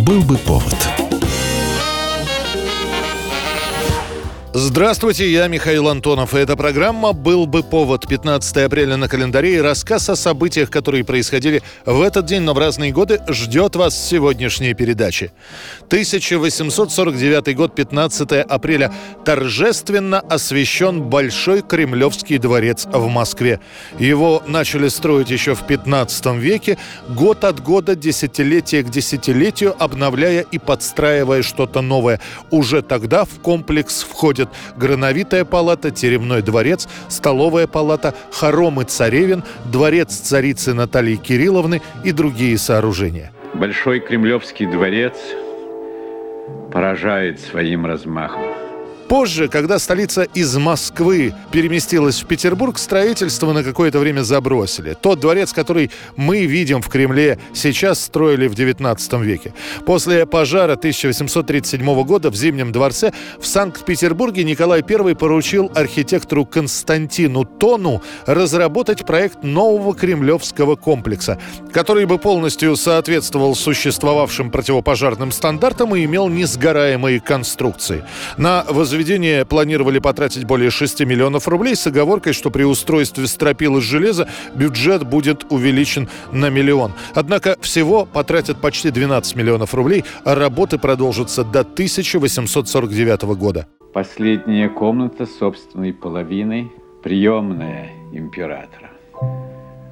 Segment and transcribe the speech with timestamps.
[0.00, 0.99] Был бы повод.
[4.52, 9.60] Здравствуйте, я Михаил Антонов, и эта программа «Был бы повод» 15 апреля на календаре и
[9.60, 14.74] рассказ о событиях, которые происходили в этот день, но в разные годы, ждет вас сегодняшняя
[14.74, 15.30] передача.
[15.86, 18.92] 1849 год, 15 апреля.
[19.24, 23.60] Торжественно освящен Большой Кремлевский дворец в Москве.
[24.00, 26.76] Его начали строить еще в 15 веке,
[27.08, 32.18] год от года, десятилетие к десятилетию, обновляя и подстраивая что-то новое.
[32.50, 40.14] Уже тогда в комплекс входит входят Грановитая палата, Теремной дворец, Столовая палата, Хоромы Царевин, Дворец
[40.14, 43.32] царицы Натальи Кирилловны и другие сооружения.
[43.54, 45.14] Большой Кремлевский дворец
[46.72, 48.69] поражает своим размахом.
[49.10, 54.94] Позже, когда столица из Москвы переместилась в Петербург, строительство на какое-то время забросили.
[54.94, 59.52] Тот дворец, который мы видим в Кремле, сейчас строили в 19 веке.
[59.84, 68.02] После пожара 1837 года в Зимнем дворце в Санкт-Петербурге Николай I поручил архитектору Константину Тону
[68.26, 71.36] разработать проект нового кремлевского комплекса,
[71.72, 78.04] который бы полностью соответствовал существовавшим противопожарным стандартам и имел несгораемые конструкции.
[78.36, 83.78] На возведение возведение планировали потратить более 6 миллионов рублей с оговоркой, что при устройстве стропил
[83.78, 86.92] из железа бюджет будет увеличен на миллион.
[87.14, 93.66] Однако всего потратят почти 12 миллионов рублей, а работы продолжатся до 1849 года.
[93.94, 96.70] Последняя комната собственной половиной,
[97.02, 98.90] приемная императора.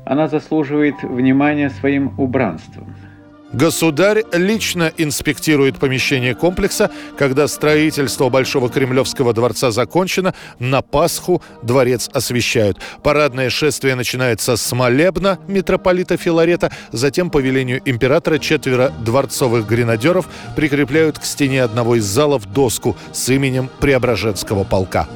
[0.05, 2.95] Она заслуживает внимания своим убранством–
[3.53, 10.35] Государь лично инспектирует помещение комплекса, когда строительство Большого Кремлевского дворца закончено.
[10.59, 12.79] На Пасху дворец освещают.
[13.03, 16.71] Парадное шествие начинается с молебна митрополита Филарета.
[16.93, 23.31] Затем, по велению императора, четверо дворцовых гренадеров прикрепляют к стене одного из залов доску с
[23.31, 25.09] именем Преображенского полка.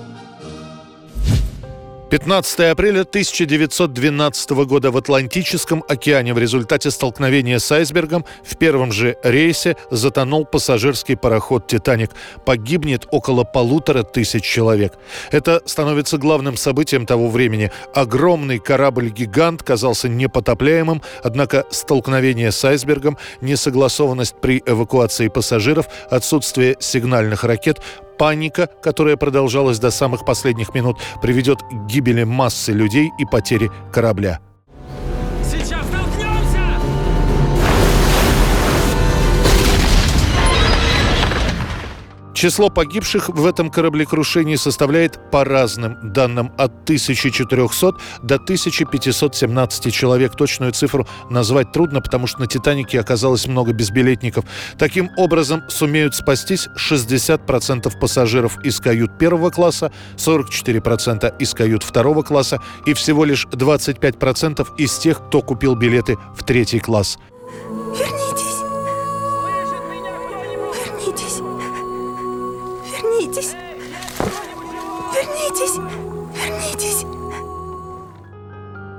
[2.12, 9.16] 15 апреля 1912 года в Атлантическом океане в результате столкновения с айсбергом в первом же
[9.22, 12.10] рейсе затонул пассажирский пароход «Титаник».
[12.44, 14.92] Погибнет около полутора тысяч человек.
[15.30, 17.72] Это становится главным событием того времени.
[17.94, 27.80] Огромный корабль-гигант казался непотопляемым, однако столкновение с айсбергом, несогласованность при эвакуации пассажиров, отсутствие сигнальных ракет
[28.22, 34.38] Паника, которая продолжалась до самых последних минут, приведет к гибели массы людей и потере корабля.
[42.42, 47.92] Число погибших в этом кораблекрушении составляет по разным данным от 1400
[48.24, 50.34] до 1517 человек.
[50.34, 54.44] Точную цифру назвать трудно, потому что на «Титанике» оказалось много безбилетников.
[54.76, 62.60] Таким образом, сумеют спастись 60% пассажиров из кают первого класса, 44% из кают второго класса
[62.86, 67.18] и всего лишь 25% из тех, кто купил билеты в третий класс.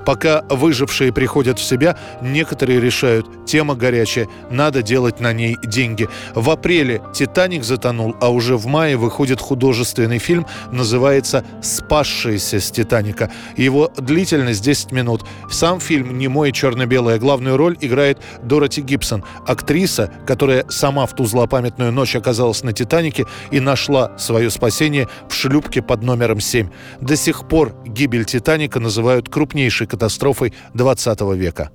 [0.05, 6.09] Пока выжившие приходят в себя, некоторые решают, тема горячая, надо делать на ней деньги.
[6.35, 13.31] В апреле «Титаник» затонул, а уже в мае выходит художественный фильм, называется «Спасшиеся с Титаника».
[13.55, 15.25] Его длительность 10 минут.
[15.49, 21.15] Сам фильм не мой черно-белый, а главную роль играет Дороти Гибсон, актриса, которая сама в
[21.15, 26.69] ту злопамятную ночь оказалась на «Титанике» и нашла свое спасение в шлюпке под номером 7.
[26.99, 31.69] До сих пор гибель «Титаника» называют крупнейшей катастрофой 20 века.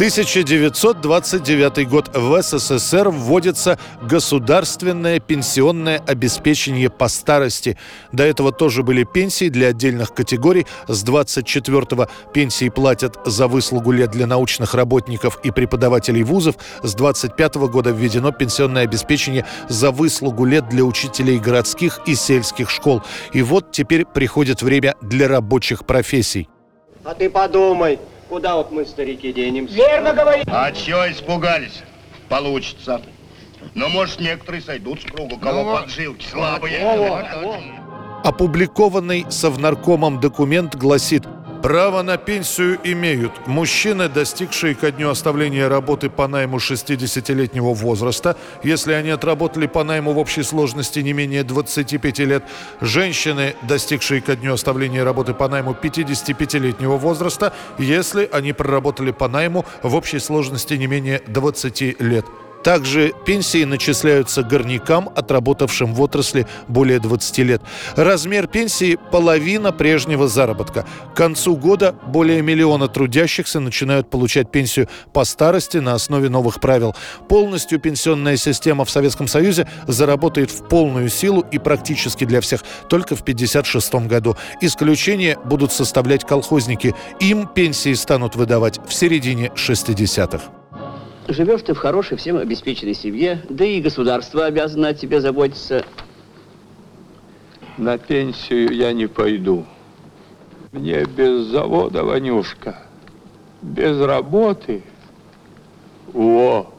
[0.00, 7.76] 1929 год в СССР вводится государственное пенсионное обеспечение по старости.
[8.10, 10.66] До этого тоже были пенсии для отдельных категорий.
[10.88, 16.54] С 24-го пенсии платят за выслугу лет для научных работников и преподавателей вузов.
[16.82, 22.70] С 25 -го года введено пенсионное обеспечение за выслугу лет для учителей городских и сельских
[22.70, 23.02] школ.
[23.34, 26.48] И вот теперь приходит время для рабочих профессий.
[27.04, 27.98] А ты подумай,
[28.30, 29.74] Куда вот мы, старики, денемся?
[29.74, 30.46] Верно говорит.
[30.48, 31.82] А чего испугались?
[32.28, 33.02] Получится.
[33.74, 36.78] Но, может, некоторые сойдут с кругу, кого ну, поджилки слабые.
[38.22, 41.24] Опубликованный Совнаркомом документ гласит,
[41.62, 48.94] Право на пенсию имеют мужчины, достигшие ко дню оставления работы по найму 60-летнего возраста, если
[48.94, 52.44] они отработали по найму в общей сложности не менее 25 лет,
[52.80, 59.66] женщины, достигшие ко дню оставления работы по найму 55-летнего возраста, если они проработали по найму
[59.82, 62.24] в общей сложности не менее 20 лет.
[62.62, 67.62] Также пенсии начисляются горнякам, отработавшим в отрасли более 20 лет.
[67.96, 70.84] Размер пенсии– половина прежнего заработка.
[71.12, 76.94] К концу года более миллиона трудящихся начинают получать пенсию по старости на основе новых правил.
[77.28, 83.16] Полностью пенсионная система в Советском Союзе заработает в полную силу и практически для всех только
[83.16, 84.36] в 1956 году.
[84.60, 86.94] Исключение будут составлять колхозники.
[87.20, 90.59] Им пенсии станут выдавать в середине 60-х.
[91.28, 95.84] Живешь ты в хорошей, всем обеспеченной семье, да и государство обязано о тебе заботиться.
[97.76, 99.64] На пенсию я не пойду.
[100.72, 102.82] Мне без завода, Ванюшка,
[103.62, 104.82] без работы.
[106.12, 106.72] Во!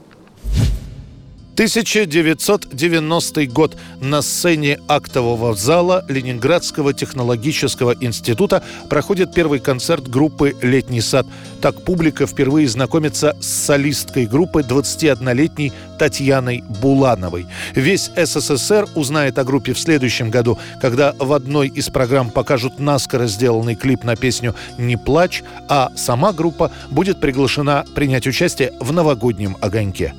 [1.61, 3.77] 1990 год.
[3.99, 11.27] На сцене актового зала Ленинградского технологического института проходит первый концерт группы «Летний сад».
[11.61, 17.45] Так публика впервые знакомится с солисткой группы 21-летней Татьяной Булановой.
[17.75, 23.27] Весь СССР узнает о группе в следующем году, когда в одной из программ покажут наскоро
[23.27, 29.57] сделанный клип на песню «Не плачь», а сама группа будет приглашена принять участие в новогоднем
[29.61, 30.15] огоньке.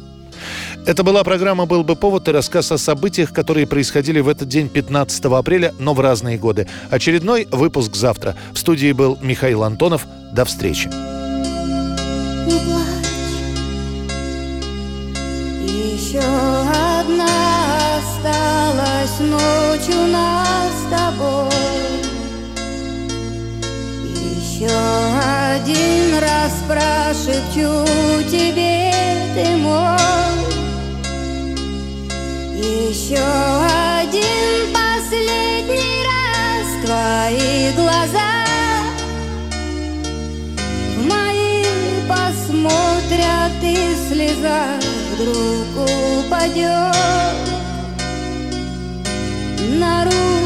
[0.84, 4.69] Это была программа «Был бы повод» и рассказ о событиях, которые происходили в этот день
[4.69, 6.67] 15 апреля, но в разные годы.
[6.90, 8.34] Очередной выпуск завтра.
[8.52, 10.06] В студии был Михаил Антонов.
[10.32, 10.90] До встречи.
[15.62, 17.29] Еще одна
[17.99, 21.49] осталась ночь у нас с тобой.
[24.05, 27.87] Еще один раз прошепчу
[28.29, 28.81] тебе,
[32.92, 38.44] Еще один последний раз твои глаза
[40.98, 41.64] в мои
[42.06, 44.78] посмотрят и слеза
[45.14, 45.88] вдруг
[46.26, 46.94] упадет.
[49.78, 50.41] На руку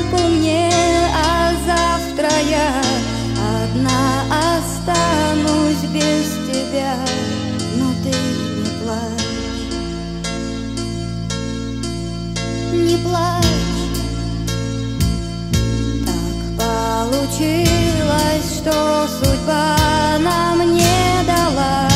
[17.36, 19.76] получилось, что судьба
[20.20, 21.88] нам не дала.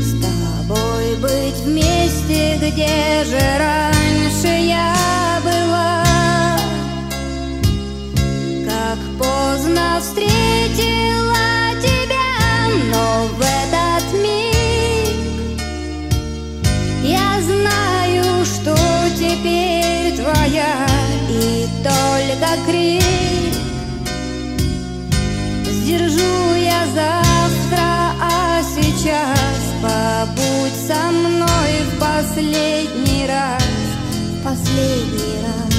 [0.00, 4.94] С тобой быть вместе, где же раньше я
[5.44, 6.04] была?
[8.66, 11.13] Как поздно встретила
[31.10, 33.62] мной в последний раз
[34.38, 35.74] В последний раз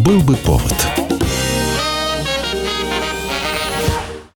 [0.00, 0.87] Был бы повод.